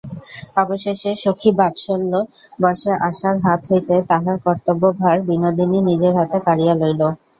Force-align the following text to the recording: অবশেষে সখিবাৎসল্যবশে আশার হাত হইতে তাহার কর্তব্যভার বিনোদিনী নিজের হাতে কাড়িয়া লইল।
অবশেষে 0.57 1.11
সখিবাৎসল্যবশে 1.23 2.91
আশার 3.09 3.35
হাত 3.45 3.61
হইতে 3.71 3.95
তাহার 4.09 4.37
কর্তব্যভার 4.45 5.17
বিনোদিনী 5.27 5.79
নিজের 5.89 6.13
হাতে 6.19 6.37
কাড়িয়া 6.45 6.73
লইল। 6.81 7.01